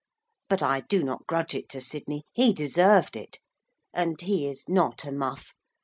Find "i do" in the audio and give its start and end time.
0.63-1.03